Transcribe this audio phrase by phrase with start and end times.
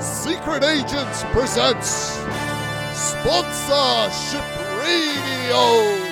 [0.00, 1.88] Secret Agents presents
[2.96, 4.44] Sponsorship
[4.78, 6.06] Radio.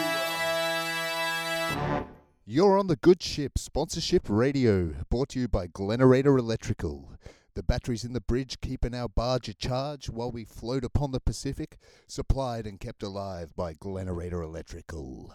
[2.44, 7.12] You're on the good ship, Sponsorship Radio, brought to you by Glenerator Electrical.
[7.54, 11.20] The batteries in the bridge keeping our barge a charge while we float upon the
[11.20, 11.78] Pacific,
[12.08, 15.32] supplied and kept alive by Glenerator Electrical.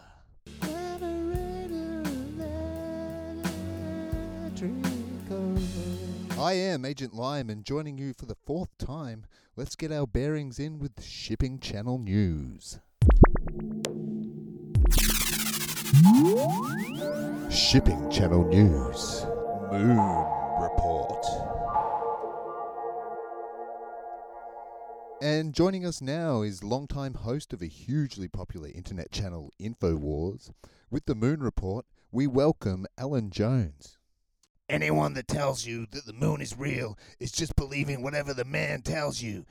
[6.42, 9.26] I am Agent Lime and joining you for the fourth time.
[9.56, 12.80] Let's get our bearings in with Shipping Channel News.
[17.52, 19.24] Shipping Channel News.
[19.72, 20.00] Moon
[20.60, 21.24] Report.
[25.22, 30.50] And joining us now is longtime host of a hugely popular internet channel, InfoWars.
[30.90, 34.00] With the Moon Report, we welcome Alan Jones.
[34.72, 38.82] Anyone that tells you that the moon is real is just believing whatever the man
[38.82, 39.46] tells you.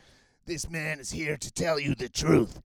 [0.47, 2.63] This man is here to tell you the truth.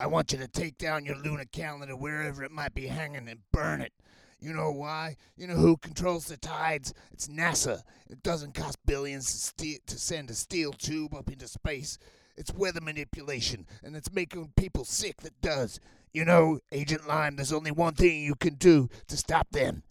[0.00, 3.40] I want you to take down your lunar calendar wherever it might be hanging and
[3.52, 3.92] burn it.
[4.40, 5.18] You know why?
[5.36, 6.94] You know who controls the tides?
[7.12, 7.82] It's NASA.
[8.08, 11.98] It doesn't cost billions to, to send a steel tube up into space.
[12.34, 15.80] It's weather manipulation, and it's making people sick that does.
[16.14, 19.82] You know, Agent Lime, there's only one thing you can do to stop them.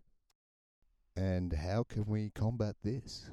[1.16, 3.30] And how can we combat this?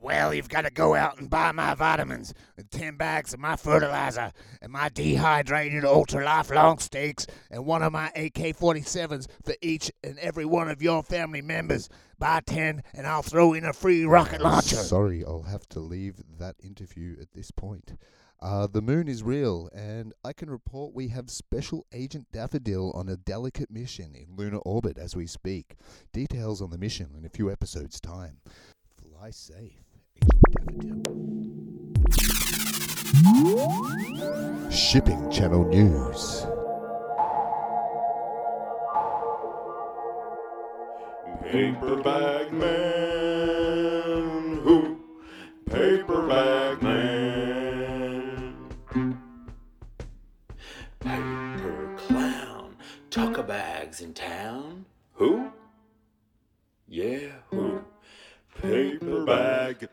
[0.00, 3.56] Well, you've got to go out and buy my vitamins and 10 bags of my
[3.56, 9.90] fertilizer and my dehydrated ultra lifelong steaks and one of my AK 47s for each
[10.04, 11.88] and every one of your family members.
[12.16, 14.76] Buy 10 and I'll throw in a free rocket launcher.
[14.76, 17.98] Sorry, I'll have to leave that interview at this point.
[18.40, 23.08] Uh, the moon is real, and I can report we have Special Agent Daffodil on
[23.08, 25.74] a delicate mission in lunar orbit as we speak.
[26.12, 28.38] Details on the mission in a few episodes' time.
[28.96, 29.82] Fly safe,
[30.72, 31.38] Agent Daffodil.
[34.70, 36.46] Shipping Channel News.
[41.42, 43.67] Paperback man,
[53.88, 54.84] bags in town.
[55.14, 55.50] Who?
[56.86, 57.80] Yeah, who?
[58.60, 59.88] Paperback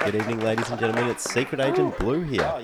[0.00, 1.10] Good evening, ladies and gentlemen.
[1.10, 2.40] It's Secret Agent Blue here.
[2.42, 2.62] Oh,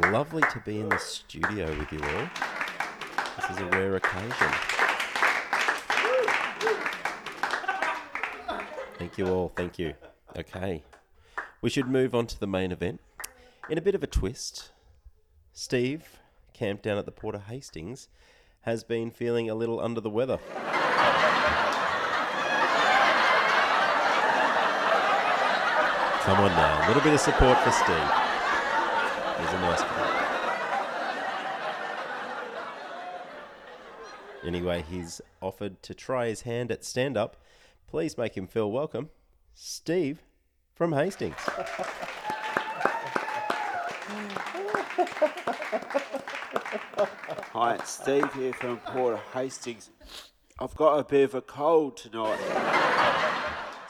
[0.10, 2.28] Lovely to be in the studio with you all.
[3.36, 4.48] This is a rare occasion.
[8.98, 9.52] Thank you all.
[9.54, 9.92] Thank you.
[10.40, 10.82] Okay.
[11.60, 13.02] We should move on to the main event.
[13.68, 14.70] In a bit of a twist,
[15.52, 16.18] Steve,
[16.54, 18.08] camped down at the Port of Hastings,
[18.62, 20.38] has been feeling a little under the weather.
[26.22, 28.10] Come on now, a little bit of support for Steve.
[29.40, 30.16] He's a nice guy.
[34.46, 37.36] Anyway, he's offered to try his hand at stand up.
[37.86, 39.10] Please make him feel welcome.
[39.52, 40.22] Steve
[40.80, 41.36] from Hastings.
[47.52, 49.90] Hi, it's Steve here from Port Hastings.
[50.58, 52.40] I've got a bit of a cold tonight,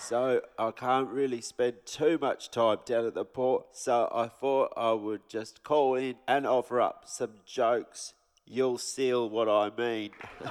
[0.01, 3.67] so I can't really spend too much time down at the port.
[3.71, 8.15] So I thought I would just call in and offer up some jokes.
[8.45, 10.11] You'll seal what I mean.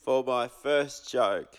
[0.00, 1.56] For my first joke,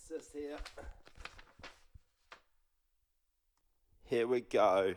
[0.00, 0.58] it's just here.
[4.04, 4.94] Here we go.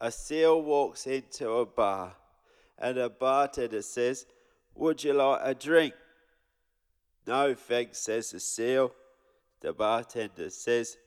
[0.00, 2.14] A seal walks into a bar
[2.78, 4.26] and a bartender says,
[4.74, 5.94] Would you like a drink?
[7.26, 8.92] No, thanks, says the seal.
[9.60, 10.98] The bartender says,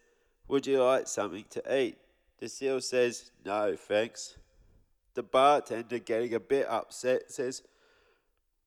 [0.48, 1.98] Would you like something to eat?
[2.40, 4.38] The seal says, No, thanks.
[5.14, 7.62] The bartender, getting a bit upset, says,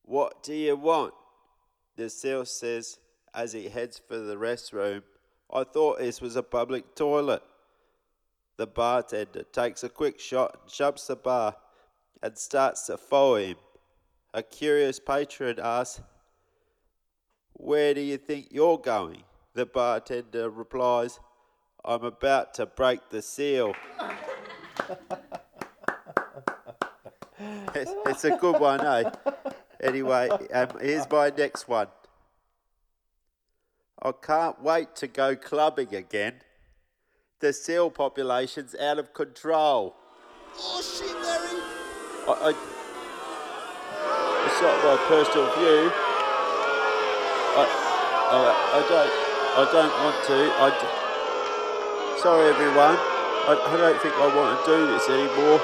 [0.02, 1.14] What do you want?
[1.96, 2.98] The seal says,
[3.38, 5.00] as he heads for the restroom,
[5.52, 7.44] I thought this was a public toilet.
[8.56, 11.54] The bartender takes a quick shot and jumps the bar
[12.20, 13.54] and starts to follow him.
[14.34, 16.02] A curious patron asks,
[17.52, 19.22] Where do you think you're going?
[19.54, 21.20] The bartender replies,
[21.84, 23.72] I'm about to break the seal.
[27.72, 29.08] it's, it's a good one, eh?
[29.80, 31.86] Anyway, um, here's my next one.
[34.00, 36.34] I can't wait to go clubbing again.
[37.40, 39.96] The seal population's out of control.
[40.58, 41.58] Oh shit, Larry!
[42.26, 42.50] I, I,
[44.46, 45.90] it's not my personal view.
[47.58, 47.64] I,
[48.30, 48.40] I,
[48.78, 49.14] I don't,
[49.58, 50.38] I don't want to.
[50.62, 52.94] I, d- sorry, everyone.
[53.50, 55.58] I, I don't think I want to do this anymore.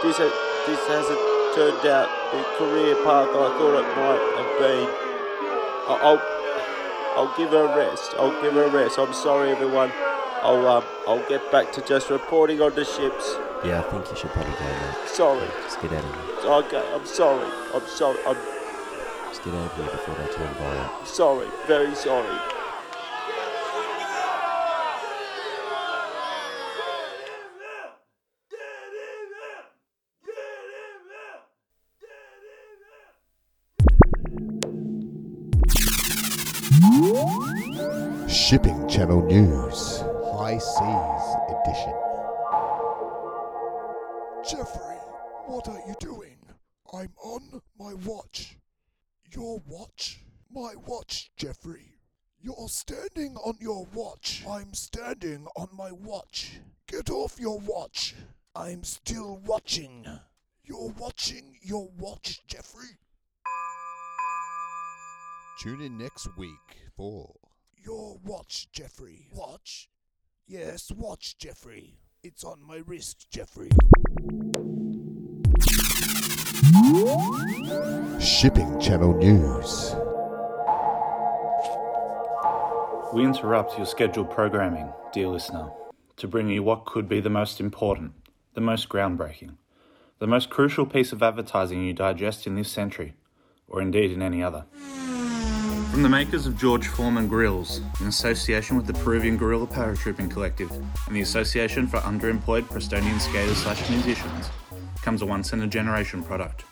[0.00, 1.20] This, ha- this hasn't
[1.56, 4.88] turned out the career path I thought it might have been.
[5.92, 6.37] I- I'll,
[7.18, 8.14] I'll give her a rest.
[8.16, 8.96] I'll give her a rest.
[8.96, 9.90] I'm sorry, everyone.
[10.40, 13.34] I'll, um, I'll get back to just reporting on the ships.
[13.64, 15.06] Yeah, I think you should probably go.
[15.06, 15.48] Sorry.
[15.64, 16.52] Just get out of here.
[16.78, 17.50] Okay, I'm sorry.
[17.74, 18.18] I'm sorry.
[18.24, 18.36] I'm
[19.30, 21.08] Just get out of here before they turn violent.
[21.08, 21.48] sorry.
[21.66, 22.38] Very sorry.
[38.48, 40.02] Shipping Channel News,
[40.32, 41.92] High Seas Edition.
[44.42, 44.96] Jeffrey,
[45.44, 46.38] what are you doing?
[46.94, 48.56] I'm on my watch.
[49.34, 50.20] Your watch?
[50.50, 51.92] My watch, Jeffrey.
[52.40, 54.42] You're standing on your watch.
[54.48, 56.58] I'm standing on my watch.
[56.86, 58.14] Get off your watch.
[58.54, 60.06] I'm still watching.
[60.64, 62.96] You're watching your watch, Jeffrey.
[65.60, 67.34] Tune in next week for
[67.84, 69.28] Your Watch, Jeffrey.
[69.32, 69.88] Watch?
[70.46, 71.98] Yes, watch, Jeffrey.
[72.22, 73.70] It's on my wrist, Jeffrey.
[78.20, 79.94] Shipping Channel News.
[83.12, 85.70] We interrupt your scheduled programming, dear listener,
[86.16, 88.12] to bring you what could be the most important,
[88.54, 89.56] the most groundbreaking,
[90.18, 93.14] the most crucial piece of advertising you digest in this century,
[93.66, 94.66] or indeed in any other.
[95.90, 100.70] From the makers of George Foreman Grills, in association with the Peruvian Guerrilla Paratrooping Collective
[100.70, 104.50] and the Association for Underemployed Prestonian Skaters slash Musicians,
[105.02, 106.64] comes a once in a generation product.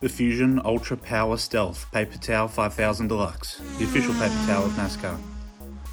[0.00, 5.18] The Fusion Ultra Power Stealth Paper Towel 5000 Deluxe, the official paper towel of NASCAR.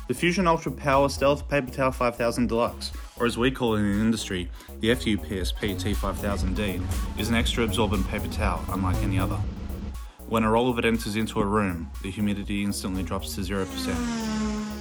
[0.08, 3.92] The Fusion Ultra Power Stealth Paper Towel 5000 Deluxe, or as we call it in
[3.92, 4.50] the industry,
[4.80, 9.40] the FUPSP T5000D, is an extra absorbent paper towel unlike any other.
[10.28, 13.66] When a roll of it enters into a room, the humidity instantly drops to 0%.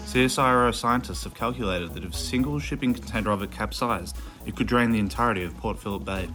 [0.06, 4.66] CSIRO scientists have calculated that if a single shipping container of it capsized, it could
[4.66, 6.28] drain the entirety of Port Phillip Bay.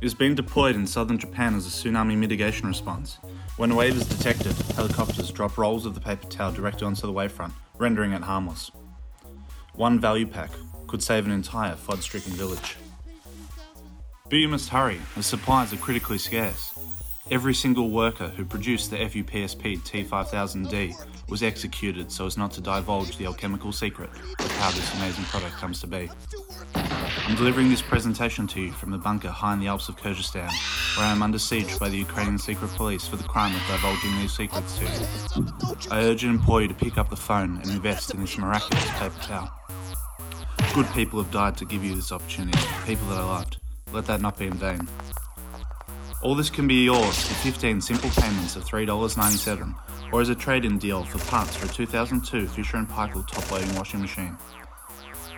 [0.00, 3.18] It has been deployed in southern Japan as a tsunami mitigation response.
[3.58, 7.12] When a wave is detected, helicopters drop rolls of the paper towel directly onto the
[7.12, 8.70] wavefront, rendering it harmless.
[9.74, 10.50] One value pack
[10.86, 12.76] could save an entire flood stricken village.
[14.24, 16.75] But you must hurry, as supplies are critically scarce.
[17.28, 23.16] Every single worker who produced the FUPSP T5000D was executed so as not to divulge
[23.16, 26.08] the alchemical secret of how this amazing product comes to be.
[26.76, 30.52] I'm delivering this presentation to you from the bunker high in the Alps of Kyrgyzstan,
[30.96, 34.16] where I am under siege by the Ukrainian secret police for the crime of divulging
[34.20, 35.46] these secrets to you.
[35.90, 38.88] I urge and implore you to pick up the phone and invest in this miraculous
[38.90, 39.50] paper towel.
[40.74, 43.56] Good people have died to give you this opportunity, people that I loved.
[43.92, 44.86] Let that not be in vain.
[46.22, 49.74] All this can be yours for 15 simple payments of $3.97
[50.12, 54.00] or as a trade-in deal for parts for a 2002 Fisher & Paykel top-loading washing
[54.00, 54.36] machine.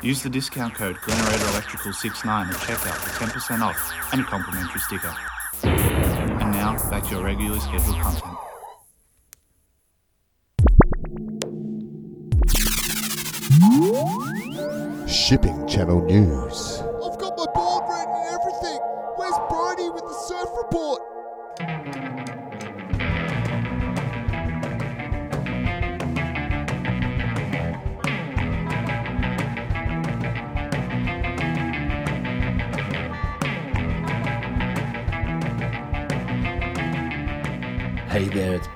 [0.02, 4.80] Use the discount code Glenerator Electrical 69 at checkout for 10% off and a complimentary
[4.80, 5.14] sticker.
[5.64, 8.38] And now, back to your regularly scheduled content.
[15.08, 16.82] Shipping Channel News.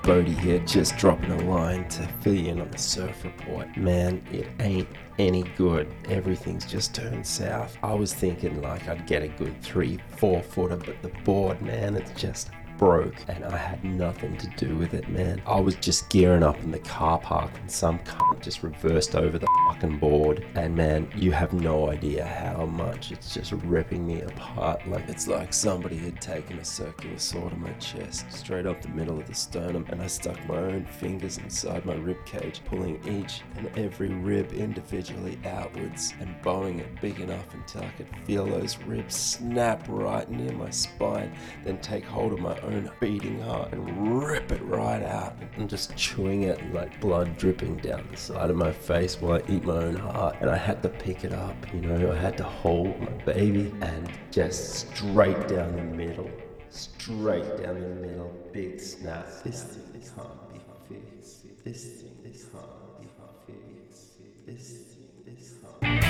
[0.03, 3.77] Bodie here, just dropping a line to fill you in on the surf report.
[3.77, 5.89] Man, it ain't any good.
[6.09, 7.77] Everything's just turned south.
[7.81, 11.95] I was thinking like I'd get a good three, four footer, but the board, man,
[11.95, 15.41] it's just broke and I had nothing to do with it, man.
[15.45, 19.37] I was just gearing up in the car park and some cunt just reversed over
[19.37, 20.45] the fucking board.
[20.55, 24.87] And man, you have no idea how much it's just ripping me apart.
[24.87, 28.89] Like it's like somebody had taken a circular saw to my chest, straight up the
[28.89, 32.99] middle of the sternum, and I stuck my own fingers inside my rib cage, pulling
[33.07, 38.45] each and every rib individually outwards and bowing it big enough until I could feel
[38.45, 43.39] those ribs snap right near my spine, then take hold of my own own beating
[43.41, 48.17] heart and rip it right out and just chewing it like blood dripping down the
[48.17, 50.37] side of my face while I eat my own heart.
[50.41, 53.73] And I had to pick it up, you know, I had to hold my baby
[53.81, 56.29] and just straight down the middle,
[56.69, 59.27] straight down the middle, big snap.
[59.43, 61.45] This thing can't be fixed.
[61.63, 63.07] This thing, this can't be
[63.47, 64.45] fixed.
[64.45, 65.37] This thing,
[65.81, 66.03] can't.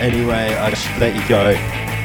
[0.00, 2.03] Anyway, I should let you go.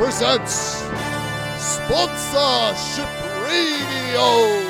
[0.00, 0.82] Presents
[1.58, 3.06] Sponsorship
[3.44, 4.69] Radio.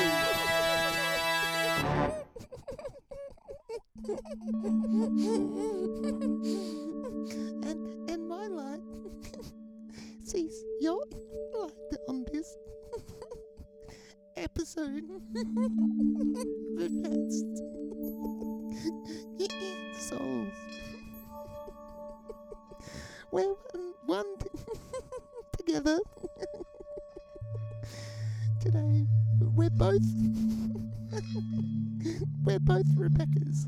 [32.95, 33.67] Rebecca's.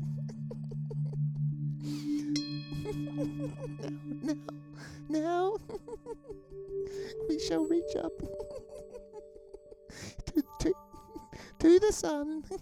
[5.08, 5.56] now, now, now,
[7.28, 8.12] we shall reach up
[10.26, 10.72] to, to,
[11.58, 12.42] to the sun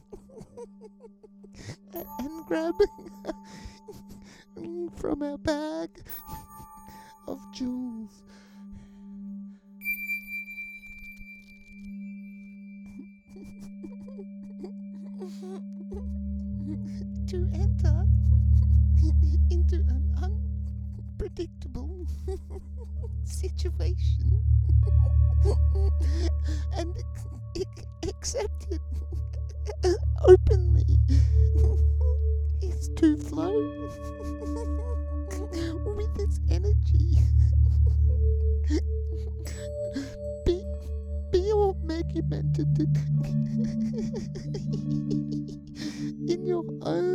[1.94, 2.74] and, and grab
[4.96, 5.90] from our bag
[7.26, 8.22] of jewels.
[23.24, 24.44] situation
[26.76, 26.94] and
[27.56, 27.66] ac-
[28.08, 28.80] accept it
[30.24, 30.98] openly
[32.62, 33.52] is to flow
[35.96, 37.18] with its energy.
[40.46, 40.64] be,
[41.30, 42.78] be augmented
[46.28, 47.11] in your own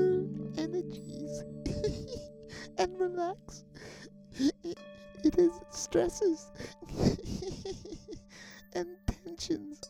[8.74, 9.82] and tensions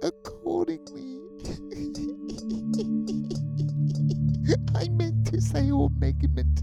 [0.00, 1.18] accordingly.
[4.76, 6.62] I meant to say augmented.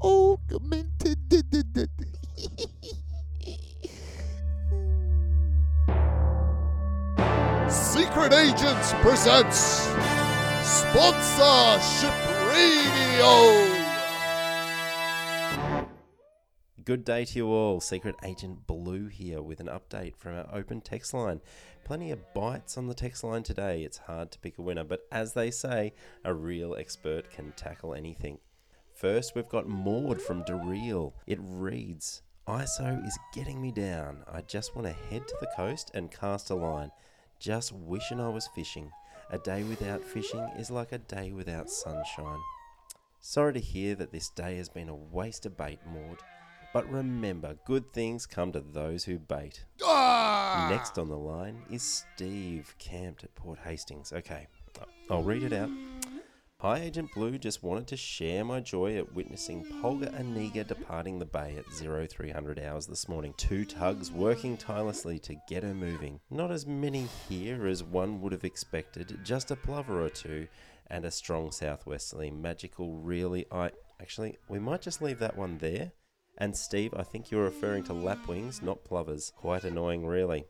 [0.00, 1.18] augmented.
[7.68, 9.88] Secret Agents presents
[10.62, 12.14] Sponsorship
[12.46, 13.79] Radio.
[16.90, 17.80] Good day to you all.
[17.80, 21.40] Secret Agent Blue here with an update from our open text line.
[21.84, 23.84] Plenty of bites on the text line today.
[23.84, 25.92] It's hard to pick a winner, but as they say,
[26.24, 28.40] a real expert can tackle anything.
[28.92, 31.14] First, we've got Maud from Dereal.
[31.28, 34.24] It reads ISO is getting me down.
[34.26, 36.90] I just want to head to the coast and cast a line.
[37.38, 38.90] Just wishing I was fishing.
[39.30, 42.40] A day without fishing is like a day without sunshine.
[43.20, 46.18] Sorry to hear that this day has been a waste of bait, Maud.
[46.72, 49.64] But remember, good things come to those who bait.
[49.82, 50.68] Ah!
[50.70, 54.12] Next on the line is Steve, camped at Port Hastings.
[54.12, 54.46] Okay,
[55.10, 55.70] I'll read it out.
[56.58, 57.38] Hi, Agent Blue.
[57.38, 62.60] Just wanted to share my joy at witnessing Polga Aniga departing the bay at 0300
[62.60, 63.32] hours this morning.
[63.38, 66.20] Two tugs working tirelessly to get her moving.
[66.30, 70.48] Not as many here as one would have expected, just a plover or two,
[70.88, 72.30] and a strong southwesterly.
[72.30, 73.46] Magical, really.
[73.50, 73.70] I.
[73.98, 75.92] Actually, we might just leave that one there.
[76.40, 79.30] And Steve, I think you're referring to lapwings, not plovers.
[79.36, 80.46] Quite annoying, really.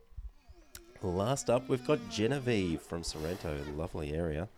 [1.02, 4.48] Last up, we've got Genevieve from Sorrento, lovely area.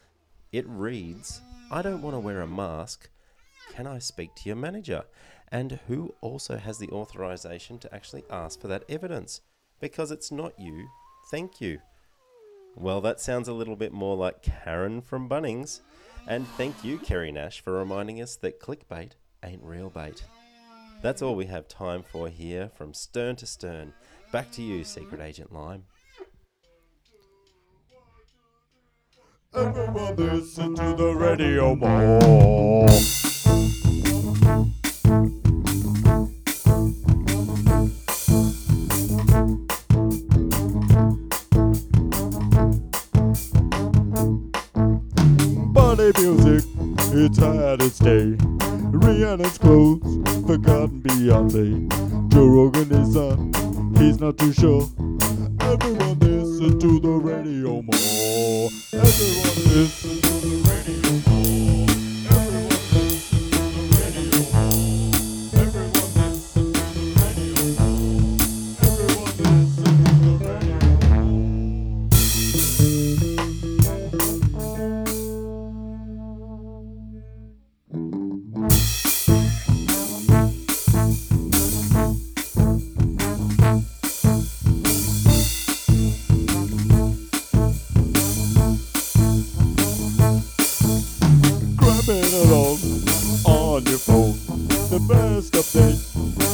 [0.52, 3.08] It reads, I don't want to wear a mask.
[3.74, 5.04] Can I speak to your manager?
[5.50, 9.40] And who also has the authorization to actually ask for that evidence?
[9.80, 10.88] Because it's not you.
[11.30, 11.78] Thank you.
[12.76, 15.80] Well, that sounds a little bit more like Karen from Bunnings.
[16.26, 19.12] And thank you, Kerry Nash, for reminding us that clickbait
[19.42, 20.24] ain't real bait.
[21.02, 23.92] That's all we have time for here from stern to stern.
[24.30, 25.82] Back to you, Secret Agent Lime.
[29.52, 32.86] Everyone listen to the radio more.
[45.72, 46.64] Bunny music,
[47.12, 48.41] it's had its day.
[51.92, 52.21] Thank you.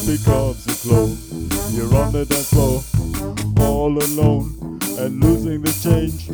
[0.09, 1.19] Becomes a clone.
[1.71, 2.83] You're on the dance floor,
[3.59, 6.31] all alone, and losing the change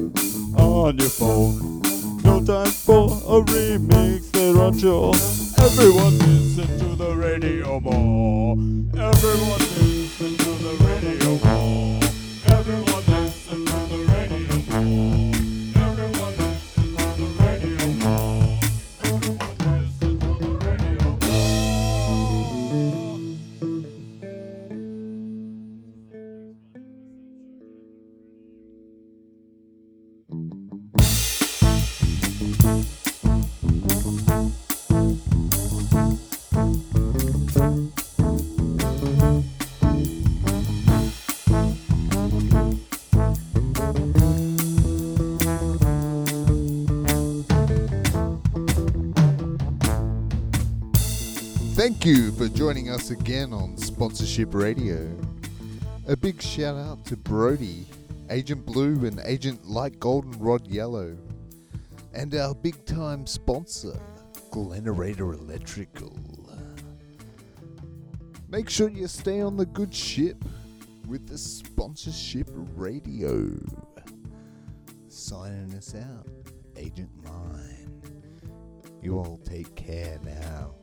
[0.56, 1.82] on your phone.
[2.22, 5.12] No time for a remix, they're unsure.
[5.58, 8.54] Everyone listen to the radio more.
[8.96, 12.03] Everyone listen to the radio more.
[51.74, 55.06] Thank you for joining us again on Sponsorship Radio.
[56.08, 57.86] A big shout out to Brody,
[58.30, 61.16] Agent Blue, and Agent Light Goldenrod Yellow,
[62.12, 63.98] and our big time sponsor,
[64.50, 66.16] Glenerator Electrical.
[68.54, 70.44] Make sure you stay on the good ship
[71.08, 73.50] with the Sponsorship Radio.
[75.08, 76.28] Signing us out,
[76.76, 78.00] Agent Mine.
[79.02, 80.76] You all take care now.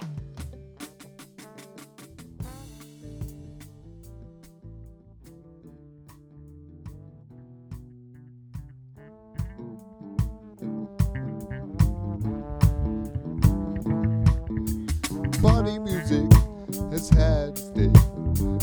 [17.42, 17.88] Has had its day.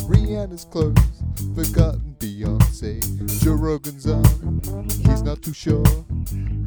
[0.06, 0.94] Rihanna's close,
[1.54, 3.00] forgotten Beyonce.
[3.42, 4.24] Joe Rogan's on,
[4.88, 5.84] he's not too sure.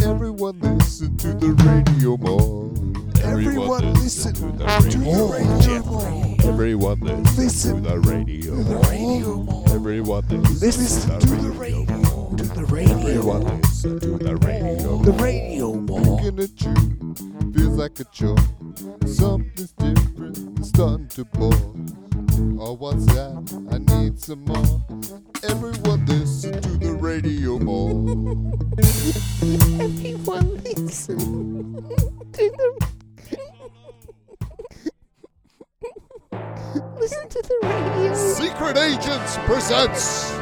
[0.04, 2.72] Everyone listen to the radio more.
[3.24, 6.50] Everyone listen to the radio more.
[6.50, 8.56] Everyone listen to the radio
[9.44, 9.66] more.
[9.70, 12.98] Everyone listen to the radio to the radio.
[12.98, 14.98] Everyone listen to the radio.
[15.00, 16.00] The radio more.
[16.00, 18.38] Looking at you feels like a chore.
[19.06, 22.01] Something's different, it's starting to bore.
[22.60, 23.32] Oh, what's that?
[23.72, 24.82] I need some more.
[25.44, 27.92] Everyone listen to the radio more.
[29.80, 31.20] Everyone listen
[32.34, 32.88] to the
[37.00, 38.16] listen to the radio.
[38.16, 40.34] Secret Agents presents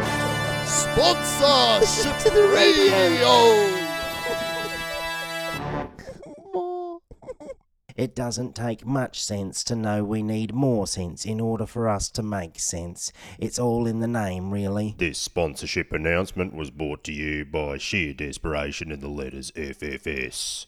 [0.65, 3.78] Sponsorship to the radio.
[7.99, 12.09] It doesn't take much sense to know we need more sense in order for us
[12.11, 13.11] to make sense.
[13.37, 14.95] It's all in the name, really.
[14.97, 20.67] This sponsorship announcement was brought to you by sheer desperation in the letters FFS.